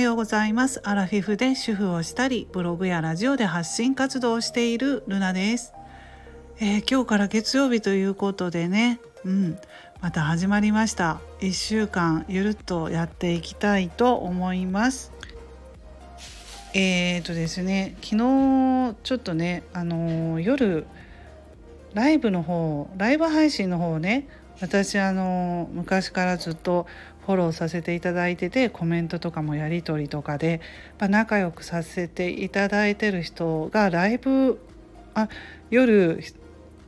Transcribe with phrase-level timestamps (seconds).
[0.00, 0.80] ようございます。
[0.84, 5.74] アラフィフで主婦をしたりブログやラジオで発信活動をしているルナです、
[6.58, 9.00] えー、今日から月曜日ということでね。
[9.24, 9.58] うん。
[10.00, 11.20] また始まりました。
[11.40, 15.12] 1週間ゆるっとやっていきたいと思います。
[16.72, 20.86] えーとですね昨日ちょっとねあのー、夜
[21.94, 24.28] ライブの方ライブ配信の方ね
[24.60, 26.86] 私あの昔からずっと
[27.26, 30.60] フォローさせていただいててコメントとかもやり取りとかで、
[30.98, 34.58] まあ、仲良くさせていただいてる人がライブ
[35.14, 35.28] あ
[35.70, 36.20] 夜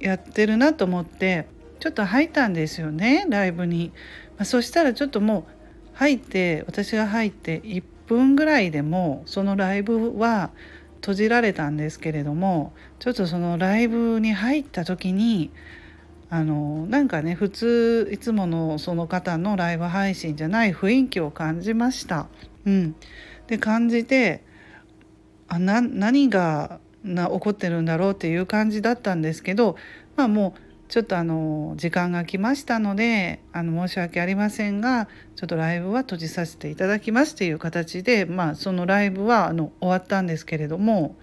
[0.01, 1.47] やってるなと思って
[1.81, 3.93] ちょっと入ったんですよねライブに。
[4.37, 5.45] まあ、そしたらちょっともう
[5.95, 10.51] 入って私が入って1分ぐらいでもそのライブは
[11.01, 15.51] 閉じられたんですけれどもちょっとそのライブに入った時に
[16.33, 22.27] あのなんかね普通いつものその方のライブ配信じゃない雰囲気を感じました。
[22.65, 22.97] うん、
[23.49, 24.43] で感じて
[25.47, 29.77] あな何がな起こってるんだろうっていう感じだったんですけど
[30.17, 41.15] まあもうちょっとあの時間が来ましたのであの申し訳ありませんがちょっとライブは閉じさせていただきますっていう形で、まあ、そのライブはあの終わったんですけれども、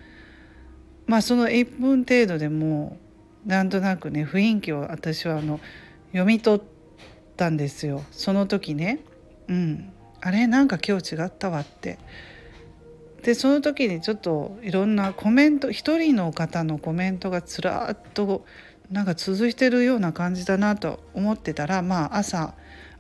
[1.08, 3.00] まあ、その1分程度でも
[3.50, 5.60] なんとなくね雰囲気を私はあの
[6.10, 6.64] 読み取っ
[7.36, 9.00] たんですよその時ね。
[9.48, 11.98] うん、あれなんか今日違ったわって。
[13.24, 18.46] でその時にちょっといろんなコメント一人の方のコメントがずらっと
[18.92, 22.54] なんか続いてるような感じだなと思ってたらまあ朝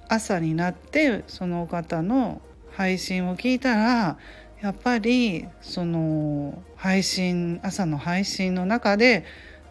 [0.09, 4.17] 朝になってその方の配信を聞いたら
[4.61, 9.23] やっぱりその配信朝の配信の中で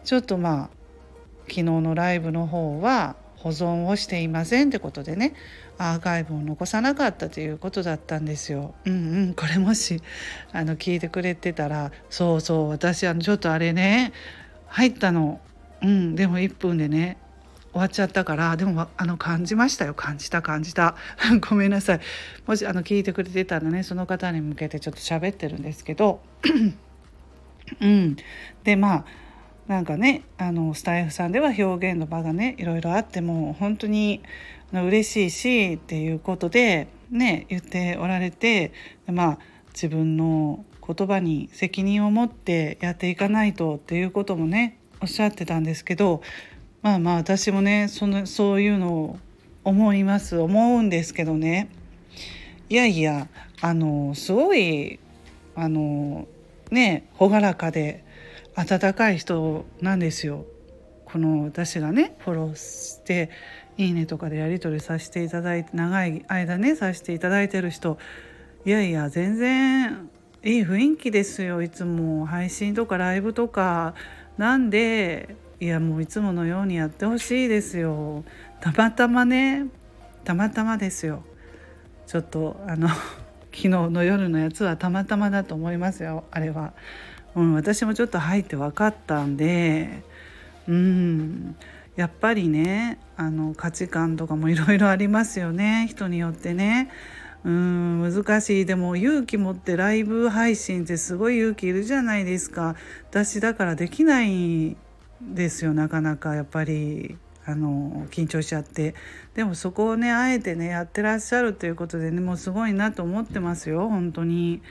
[0.09, 0.69] ちょっとまあ
[1.43, 5.35] 昨日のライブの方は保存をしていませんってことでね
[5.77, 8.73] アーカイブを残さなかったということだったんですよ。
[8.85, 10.01] うんうんこれもし
[10.51, 14.11] あの聞いてくれてたらそうそう私あのちょっとあれね
[14.65, 15.41] 入ったの。
[15.83, 17.17] うんでも1分でね
[17.71, 19.93] 終わっちゃったからでもあの感じましたよ。
[19.93, 20.95] 感じた感じた。
[21.47, 21.99] ごめんなさい。
[22.47, 26.19] もしあの聞いてくれてたらねその方に向けてちょっと喋ってるんですけど。
[27.79, 28.17] うん。
[28.63, 29.28] でまあ
[29.69, 34.23] なんかねあのスタイフさんでは表現の場がねいろいろあっても本当に
[34.73, 38.73] 嬉しいしっていうことでね言っておられて
[39.05, 46.23] まあ自分の言葉に責任を持ってやっていかないとっていうこともねおっしゃってたんですけど
[46.81, 49.19] まあまあ私もねそのそういうのを
[49.63, 51.69] 思います思うんですけどね。
[52.69, 53.27] いやいや
[53.61, 54.99] あのすごい
[55.55, 56.27] あの
[56.71, 58.03] ね朗らかで
[58.59, 60.45] 温かい人なんですよ。
[61.05, 63.29] この私がねフォローして
[63.77, 67.97] 「いいね」とかでやり取りさせていただいて長い間ねさせていただいてる人。
[68.65, 70.09] いやいや全然
[70.43, 71.61] いい雰囲気ですよ。
[71.61, 73.95] いつも配信とかライブとか。
[74.37, 78.25] なんでいやもういつものようにやってほしいですよ。
[78.59, 79.67] たまたまね
[80.25, 81.23] たまたまですよ。
[82.07, 82.89] ちょっとあの
[83.51, 86.73] 昨日の夜のやつはたまたまだと思いますよあれは、
[87.35, 90.03] うん、私もちょっと入って分かったんで
[90.67, 91.55] うん
[91.95, 96.89] やっぱりねあの価値観とかもいろいろありますよね人によってね。
[97.43, 98.65] うん難しい。
[98.65, 102.75] でも勇気持ってライブ配信ってすごい勇気いるじゃないですか。
[103.09, 104.77] 私だからできない
[105.21, 107.17] ですよなかなかやっぱり。
[107.45, 108.93] あの緊張しちゃって。
[109.33, 114.61] でもそこをねあえてねやってらっしゃるということでねもうすごいなと思ってますよ本当に。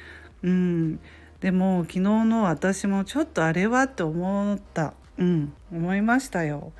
[0.44, 1.00] うん。
[1.40, 4.94] でも昨日の私もちょっとあれはって思った。
[5.18, 5.52] うん。
[5.72, 6.72] 思いましたよ。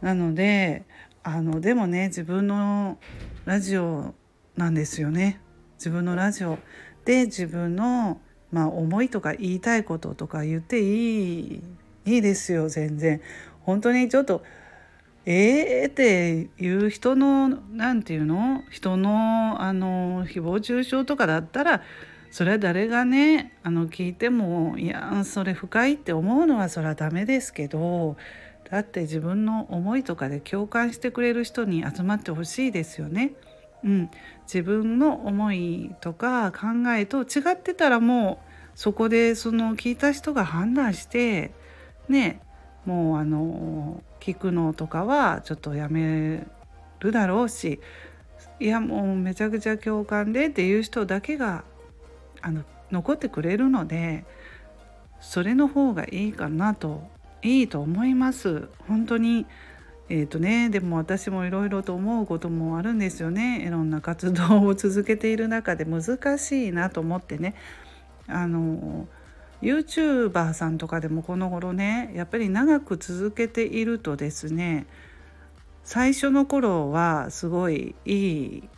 [0.00, 0.84] なので
[1.22, 2.98] あのでもね自分の
[3.44, 4.14] ラジオ
[4.56, 5.40] なんですよね。
[5.78, 6.58] 自分のラジオ。
[7.04, 8.20] で自分の、
[8.50, 11.62] まあ、思いとか言いたいこととか言っていい
[12.04, 13.20] いいですよ全然。
[13.60, 14.42] 本当にちょっと
[15.24, 18.64] えーっていう人の何て言うの？
[18.70, 21.82] 人のあの誹謗中傷とかだったら
[22.32, 28.16] それは誰がねあの聞いてもいやそれ深いって思うのはそれはダメですけど
[28.70, 33.32] だって自分の思いとかで共感してくれる人に集まってほしいですよね。
[33.84, 34.10] うん、
[34.44, 41.50] 自分の思いとか考えと違ってたらもうそこでその聞いた人が判断して
[42.08, 42.40] ね
[42.86, 46.46] もうあの聞くのとかはちょっとやめ
[47.00, 47.80] るだろうし
[48.58, 51.64] いやもうめちゃくちゃ共感でっていう人だけが
[52.42, 54.24] あの残ってくれるので
[55.20, 57.02] それの方がいいかなと
[57.42, 58.68] いいと思います。
[58.86, 59.46] 本当に。
[60.08, 63.64] えーとね、でも私もいろいろと思うこともあるんですよね。
[63.66, 65.86] いろんな活動を続けている中で。
[65.86, 67.54] 難しいなと思ってね。
[68.26, 69.06] あの
[69.62, 74.86] YouTuber さんとかでもこの頃ねやっぱり長く続けているとですね
[75.84, 78.68] 最初の頃はすごいいい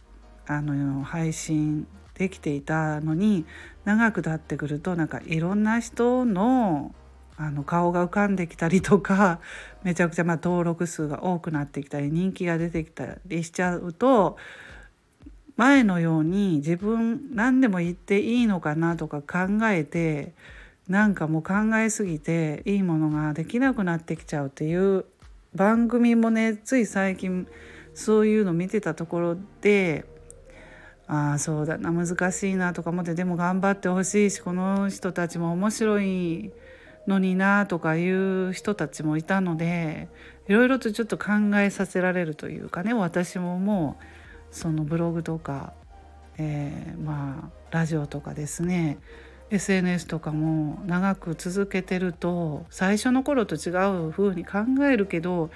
[0.47, 3.45] あの配信できていたのに
[3.85, 6.95] 長く経ってくるとなんかいろんな人の
[7.37, 9.41] あの顔が浮かんできたりとか
[9.83, 14.37] めちゃくちゃま登録数が多くなってきたり人気が出てきたりしちゃうと
[15.57, 20.33] 前のように自分何でも言っていいのかなとか考えて
[20.89, 25.05] なんかもう考えすぎていいものができなくなってきちゃうっていう
[25.55, 27.47] 番組もねつい最近
[27.95, 30.05] そういうの見てたところで
[31.07, 36.51] ああそうだな難しいなとか思ってでも頑張ってほしいしこの人たちも面白い
[37.07, 40.09] のになとかいう人たちもいたので
[40.49, 44.05] いろいろとちょっと考えさせられるというかね私ももう
[44.55, 45.75] そのブログとか、
[46.39, 48.99] えー、まあラジオとかですね
[49.51, 53.71] SNS とかも長く続けてると最初の頃と違
[54.07, 55.51] う風に考えるけど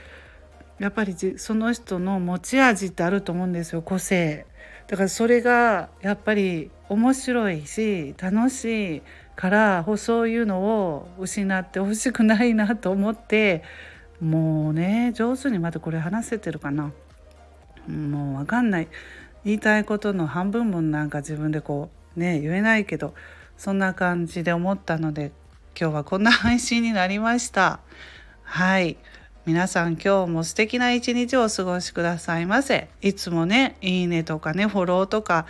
[0.79, 4.47] やっぱりその人の持ち味ってあると思うんですよ個性。
[4.89, 9.03] だからそれがやっぱり面白いし楽しい
[9.37, 13.63] からそういうのを失ってほしくないなと思って
[14.21, 16.93] もうね上手にまたこれ話せてるかな。
[17.87, 18.89] もう分かんない。
[19.45, 23.15] 言いたいことの半分もなんか自分でこうね言えないけど
[23.57, 25.31] そんな感じで思ったので
[25.79, 27.81] 今日はこんな配信になりました。
[28.43, 28.97] はい。
[29.49, 32.91] 皆さん今日も素敵な一日をお過ごしくださいませ。
[33.01, 35.47] いつもねいいねとかねフォローとか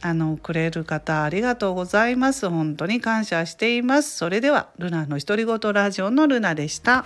[0.00, 2.48] あのくれる方ありがとうございます。
[2.48, 4.16] 本当に感謝しています。
[4.16, 7.04] それではルナの独り言ラジオのルナでした。